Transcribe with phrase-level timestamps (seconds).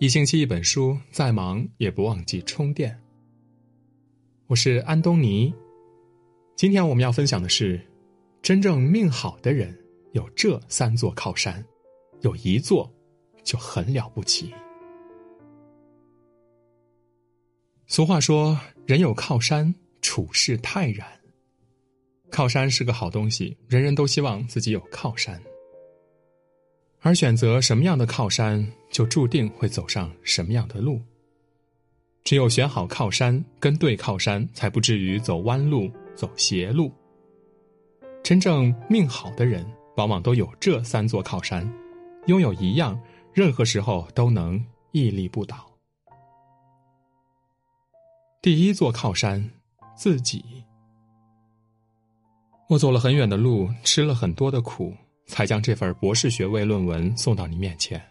[0.00, 2.96] 一星期一本书，再忙也不忘记充电。
[4.46, 5.52] 我是安东尼，
[6.54, 7.84] 今天我们要分享的是：
[8.40, 9.76] 真正命好的人
[10.12, 11.64] 有这三座靠山，
[12.20, 12.88] 有一座
[13.42, 14.54] 就很了不起。
[17.88, 21.08] 俗话说：“人有靠山，处事泰然。”
[22.30, 25.42] 靠山是个好东西，人人都希望自己有靠山。
[27.00, 31.00] 而选择什么样的靠山，就注定会走上什么样的路。
[32.24, 36.92] 只有选好靠山，跟对靠山，才不至于走弯路、走邪路。
[38.22, 39.64] 真正命好的人，
[39.96, 41.66] 往往都有这三座靠山，
[42.26, 43.00] 拥有一样，
[43.32, 45.64] 任何时候都能屹立不倒。
[48.42, 49.50] 第一座靠山，
[49.96, 50.44] 自己。
[52.68, 54.92] 我走了很远的路，吃了很多的苦。
[55.28, 58.02] 才将这份博士学位论文送到你面前。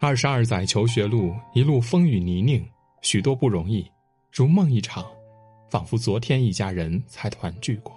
[0.00, 2.64] 二十二载求学路，一路风雨泥泞，
[3.02, 3.88] 许多不容易，
[4.32, 5.06] 如梦一场，
[5.70, 7.94] 仿佛昨天一家人才团聚过。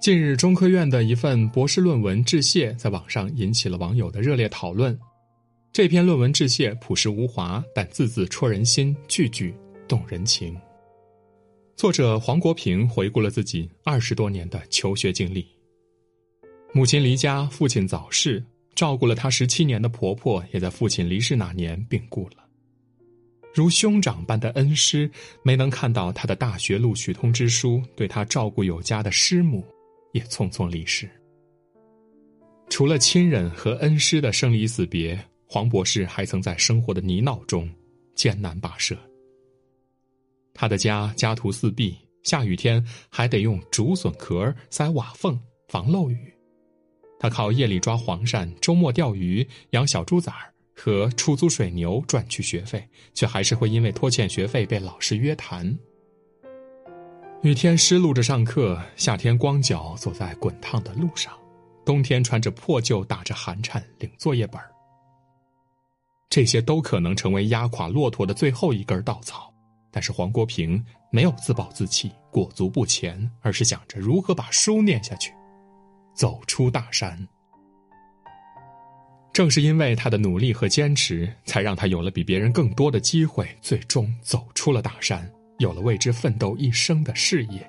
[0.00, 4.98] 近日，中科院的一份博士论文致谢在网上引起了网友的热烈讨论。
[5.70, 9.54] 这篇论文致谢朴实无华，但字字戳人心，句句
[9.86, 10.58] 动人情。
[11.76, 15.46] 作者黄国平回顾了自己二十多年的求学经历。
[16.74, 18.42] 母亲离家，父亲早逝，
[18.74, 22.36] 照顾了她十七年的婆婆也在父亲离世那年病故了。
[23.54, 25.10] 如兄长般的恩师，
[25.42, 29.62] 没能看到他的大学录取通知书，对他照顾有加的师母，
[30.14, 31.06] 也匆匆离世。
[32.70, 37.68] 除了亲人和恩师的生离死别，黄博士还曾在生活的泥淖中
[38.14, 38.96] 艰难跋涉。
[40.54, 46.31] 他的家家徒四壁，下雨天还得用竹笋壳塞瓦缝防漏雨。
[47.22, 52.84] 他靠夜里抓黄鳝、周末钓鱼、养小猪崽儿和出租水牛赚取学费，
[53.14, 55.78] 却还是会因为拖欠学费被老师约谈。
[57.42, 61.32] 雨天湿漉着上课，夏天光脚走在滚烫的路上，
[61.84, 64.68] 冬天穿着破旧打着寒颤领作业本儿。
[66.28, 69.54] 这些都可能成为压垮骆驼的最后一根稻草，
[69.92, 75.32] 但是黄国平没有自暴自弃、裹足不前，而是想着如何把书念下去。
[76.14, 77.26] 走出大山，
[79.32, 87.66] 正是因为他的努力和坚持，才让他有了比别人更多的机会，最终走出了大山，有了为之奋斗一生的事业。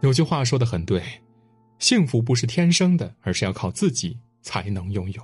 [0.00, 1.02] 有句话说的很对，
[1.78, 5.22] 幸福不是天生的，而是要靠自己才能拥有；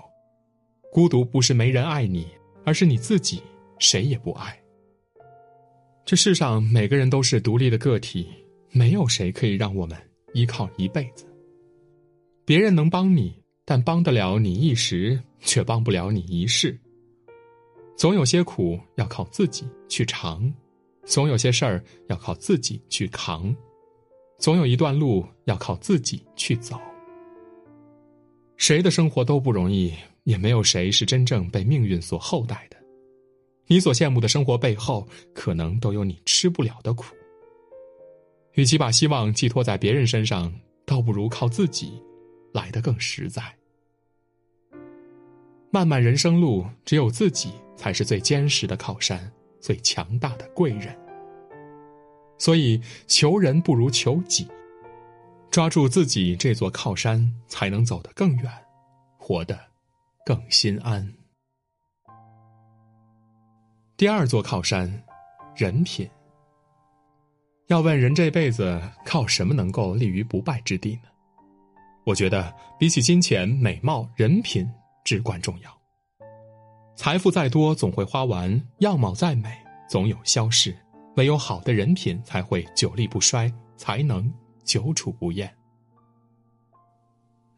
[0.93, 2.27] 孤独不是没人爱你，
[2.65, 3.43] 而是你自己
[3.79, 4.59] 谁也不爱。
[6.05, 8.29] 这世上每个人都是独立的个体，
[8.71, 9.97] 没有谁可以让我们
[10.35, 11.25] 依靠一辈子。
[12.47, 13.35] 别人能帮你，
[13.65, 16.79] 但帮得了你一时，却帮不了你一世。
[17.97, 20.55] 总有些苦要靠自己去尝，
[21.05, 23.53] 总有些事儿要靠自己去扛，
[24.39, 26.79] 总有一段路要靠自己去走。
[28.57, 29.93] 谁的生活都不容易，
[30.23, 32.77] 也没有谁是真正被命运所厚待的。
[33.67, 35.05] 你所羡慕的生活背后，
[35.35, 37.13] 可能都有你吃不了的苦。
[38.55, 40.55] 与其把希望寄托在别人身上，
[40.85, 42.01] 倒不如靠自己。
[42.57, 43.55] 来的更实在。
[45.71, 49.31] 漫漫人生路，只有自己才是最坚实的靠山，
[49.61, 50.99] 最强大的贵人。
[52.39, 54.49] 所以，求人不如求己，
[55.51, 58.51] 抓住自己这座靠山，才能走得更远，
[59.19, 59.59] 活得
[60.25, 61.13] 更心安。
[63.97, 65.05] 第二座靠山，
[65.55, 66.09] 人品。
[67.67, 71.09] 要问人这辈子靠什么能够立于不败之地呢？
[72.07, 74.65] 我觉得比起金钱、美貌，人品
[75.03, 75.77] 至关重要。
[76.95, 79.51] 财富再多总会花完，样貌再美
[79.91, 80.73] 总有消逝，
[81.17, 85.53] 唯有好的人品才会久立不衰，才能久处不厌。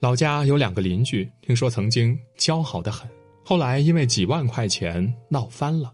[0.01, 3.07] 老家有两个邻居，听说曾经交好的很，
[3.45, 5.93] 后来因为几万块钱闹翻了。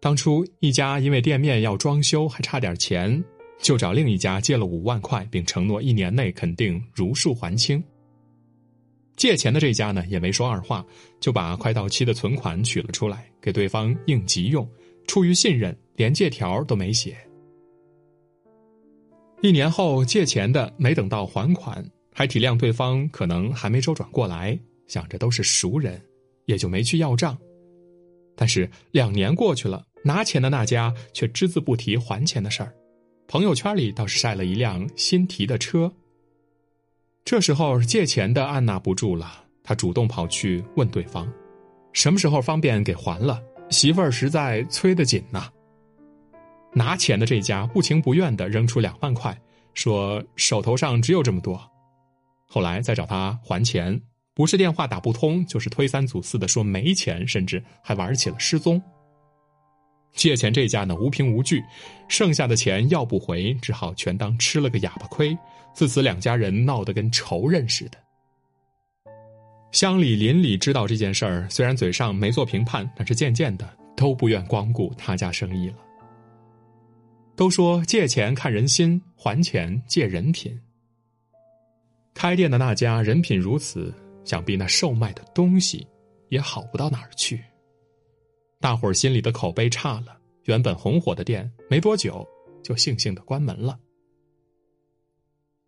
[0.00, 3.22] 当初一家因为店面要装修，还差点钱。
[3.64, 7.82] 就找另一家借了五万块，并承诺一年内肯定如数还清。
[9.16, 10.84] 借钱的这家呢，也没说二话，
[11.18, 14.68] 就把快到期的存款取了出来，给对方应急用。
[15.06, 17.16] 出于信任，连借条都没写。
[19.40, 21.82] 一年后，借钱的没等到还款，
[22.12, 25.98] 还体谅对方可能还没周转过来，想着都是熟人，
[26.44, 27.34] 也就没去要账。
[28.36, 32.74] 但是两年过去了，拿钱的那家却只字不提还钱的事儿。
[33.26, 35.92] 朋友圈里倒是晒了一辆新提的车。
[37.24, 41.30] 这时候借钱的按捺不住了，他主动跑去问对方
[41.92, 43.42] ：“什么时候方便给还了？
[43.70, 45.50] 媳妇儿实在催得紧呐。”
[46.74, 49.36] 拿钱的这家不情不愿的扔出两万块，
[49.72, 51.58] 说手头上只有这么多。
[52.46, 54.00] 后来再找他还钱，
[54.34, 58.80] 不是电话打不通，就是推三阻四的说没钱，甚至还玩起了失踪。
[60.14, 61.62] 借钱这家呢无凭无据，
[62.08, 65.36] 剩下的钱要不回，只好全当吃了个哑巴亏。
[65.74, 67.98] 自此两家人闹得跟仇人似的。
[69.72, 75.76] 乡里邻里知道这件事儿，虽然嘴上没做评判，但是渐渐的都不愿光顾他家生意了。
[77.34, 80.56] 都说借钱看人心，还钱借人品。
[82.14, 83.92] 开店的那家人品如此，
[84.24, 85.84] 想必那售卖的东西
[86.28, 87.42] 也好不到哪儿去。
[88.60, 92.26] 大伙儿心里的口碑差了，原本红火的店没多久
[92.62, 93.78] 就悻悻的关门了。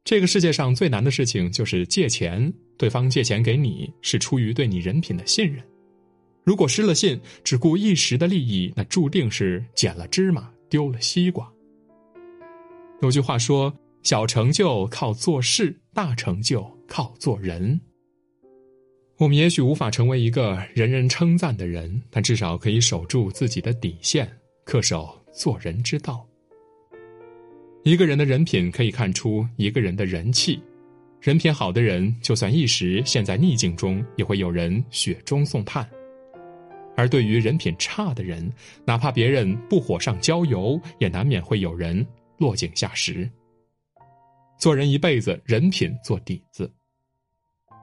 [0.04, 5.62] 这个世界上最难的事情就是借钱，对方借钱给你是出于对你人品的信任，
[6.44, 11.52] 如果失了信，只顾一时的利益，那注定是捡了芝麻丢了西瓜。
[13.02, 17.80] 有句话说：“小成就靠做事，大成就靠做人。”
[19.18, 24.30] 我们也许无法成为一个人人称赞的人，但至少可以守住自己的底线，
[24.66, 26.26] 恪守做人之道。
[27.82, 30.60] 一个人的人品可以看出一个人的人气，
[31.22, 35.82] 人品好的人，就算一时陷在逆境中，也会有人雪中送炭；
[36.94, 38.52] 而对于人品差的人，
[38.84, 43.26] 哪怕别人不火上浇油，也难免会有人落井下石。
[44.58, 46.70] 做人一辈子，人品做底子。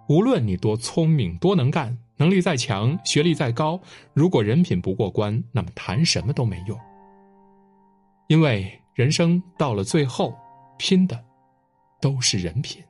[0.09, 3.79] 无论你多聪明、多能干、能力再强、学历再高，
[4.13, 6.77] 如果人品不过关，那么谈什么都没用。
[8.27, 10.35] 因为人生到了最后，
[10.77, 11.23] 拼的
[12.01, 12.83] 都是人品。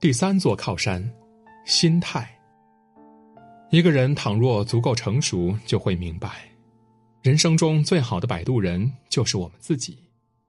[0.00, 1.08] 第三座靠山，
[1.64, 2.28] 心态。
[3.70, 6.48] 一个人倘若足够成熟，就会明白，
[7.22, 9.98] 人生中最好的摆渡人就是我们自己，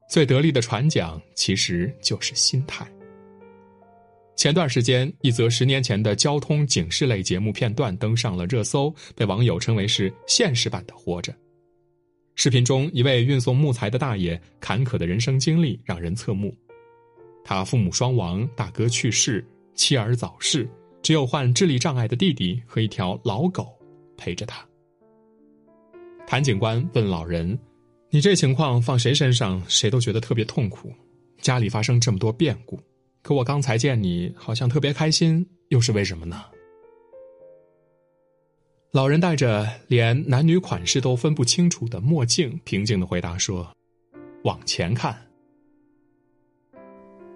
[0.09, 2.85] 最得力的船桨其实就是心态。
[4.37, 11.33] 前段时间，一则十年前的交通警示类节目片段登上了热搜，被网友称为是现实版的《活着》。
[12.35, 16.55] 视频中，一位运送木材的大爷坎坷的人生经历让人侧目。
[17.43, 19.43] 他父母双亡，大哥去世，
[19.73, 20.69] 妻儿早逝，
[21.01, 23.67] 只有患智力障碍的弟弟和一条老狗
[24.17, 24.63] 陪着他。
[26.27, 27.57] 谭警官问老人
[28.11, 30.93] ：“你这情况放谁身上，谁都觉得特别痛苦。
[31.41, 32.79] 家里发生这么多变故。”
[33.21, 36.45] 可我刚才见你好像特别开心，又是为什么呢？
[38.91, 43.69] 老人戴着连男女款式都分不清楚的墨镜，平静的回答说
[44.45, 45.15] ：“往前看。”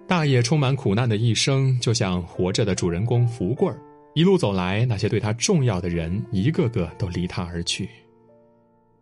[0.08, 3.78] 大爷充满苦难的一生，就像活着的主人公福贵儿，
[4.14, 7.88] 一路走来，那些对他重要的人，一个个都离他而去。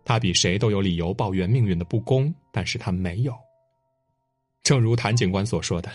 [0.04, 3.32] 他比谁都有理由抱怨命运的不公，但是他没有。
[4.62, 5.90] 正如谭警官所说的。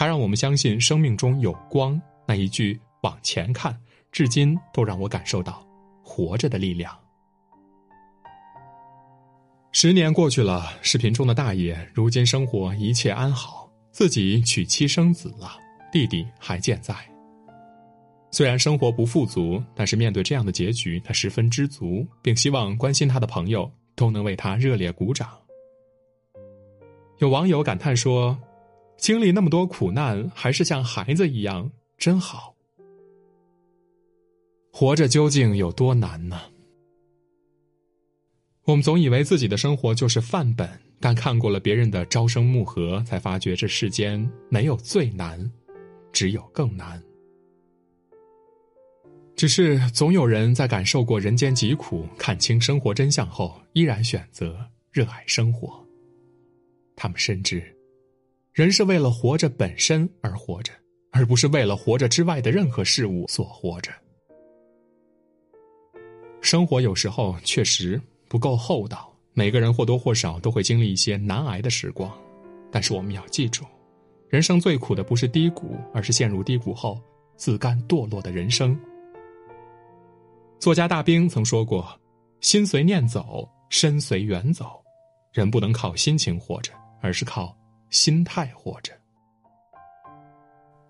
[0.00, 3.78] 他让我们相信生命中有光，那一句“往前看”，
[4.10, 5.62] 至今都让我感受到
[6.02, 6.98] 活着的力量。
[9.72, 15.58] 十年过去了，视频中的大爷如今生活一切安好，自己娶妻生子了，
[15.92, 16.94] 弟弟还健在。
[18.30, 25.28] 虽然生活不富足，但是面对这样的结局，他十分知足，并希望关心他的朋友都能为他热烈鼓掌。
[27.18, 28.34] 有网友感叹说。
[29.00, 32.54] 经历那么多苦难，还是像孩子一样，真好。
[34.70, 36.38] 活着究竟有多难呢？
[38.64, 40.68] 我们总以为自己的生活就是范本，
[41.00, 45.50] 但看过了别人的朝生暮合，才发觉这世间没有最难，
[46.12, 47.02] 只有更难。
[49.34, 54.58] 只是总有人在感受过人间疾苦、看清生活真相后，依然选择
[54.92, 55.82] 热爱生活。
[56.94, 57.74] 他们深知。
[58.60, 60.70] 人是为了活着本身而活着，
[61.12, 63.90] 而不是为了活着之外的任何事物所活着。
[66.42, 67.98] 生活有时候确实
[68.28, 72.12] 不够厚道，每个人或多或少都会经历一些难挨的时光。
[72.70, 73.64] 但是我们要记住，
[74.28, 77.00] 人生最苦的不是低谷，而是陷入低谷后
[77.38, 78.78] 自甘堕落的人生。
[80.58, 81.98] 作家大兵曾说过
[82.42, 84.82] ：“心随念走，身随缘走，
[85.32, 87.56] 人不能靠心情活着，而是靠。”
[87.90, 88.92] 心态活着，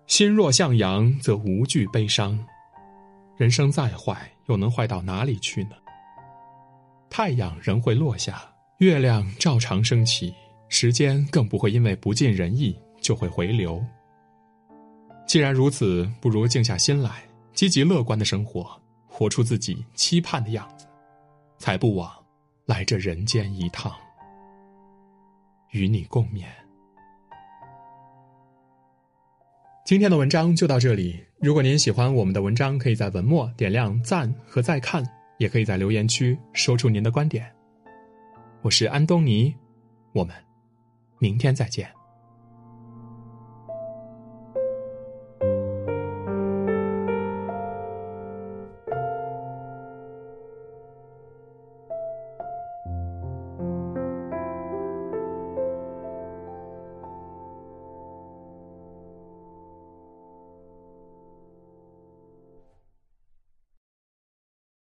[0.05, 2.39] 心若向阳，则无惧悲伤。
[3.37, 5.71] 人生再坏，又能坏到哪里去呢？
[7.09, 8.43] 太阳仍会落下，
[8.77, 10.31] 月亮照常升起，
[10.69, 13.83] 时间更不会因为不尽人意就会回流。
[15.25, 20.85] 既然如此，不如静下心来，积极乐观的生活，活出自己期盼的样子，
[21.57, 22.11] 才不枉
[22.67, 23.91] 来这人间一趟。
[25.71, 26.45] 与你共勉。
[29.91, 31.19] 今天的文章就到这里。
[31.41, 35.03] 如果您喜欢我们的文章，可以在文末点亮赞和再看，
[35.37, 37.45] 也可以在留言区说出您的观点。
[38.61, 39.53] 我是安东尼，
[40.13, 40.33] 我们
[41.19, 41.91] 明天再见。